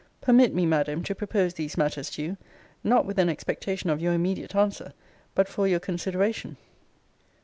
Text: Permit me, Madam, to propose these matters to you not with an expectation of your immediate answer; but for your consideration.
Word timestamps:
Permit 0.19 0.51
me, 0.51 0.65
Madam, 0.65 1.03
to 1.03 1.13
propose 1.13 1.53
these 1.53 1.77
matters 1.77 2.09
to 2.09 2.23
you 2.23 2.37
not 2.83 3.05
with 3.05 3.19
an 3.19 3.29
expectation 3.29 3.91
of 3.91 4.01
your 4.01 4.13
immediate 4.13 4.55
answer; 4.55 4.93
but 5.35 5.47
for 5.47 5.67
your 5.67 5.79
consideration. 5.79 6.57